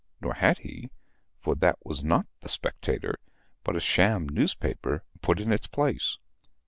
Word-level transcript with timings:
Nor 0.19 0.33
had 0.33 0.57
he, 0.57 0.89
for 1.39 1.53
that 1.57 1.77
was 1.85 2.03
not 2.03 2.25
the 2.39 2.49
Spectator, 2.49 3.13
but 3.63 3.75
a 3.75 3.79
sham 3.79 4.27
newspaper 4.27 5.03
put 5.21 5.39
in 5.39 5.51
its 5.53 5.67
place. 5.67 6.17